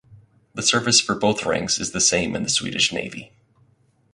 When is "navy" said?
2.91-3.31